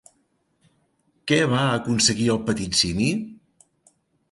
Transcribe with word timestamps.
Què 1.31 1.37
va 1.51 1.67
aconseguir 1.75 2.27
el 2.37 2.41
petit 2.49 2.81
simi? 2.83 3.13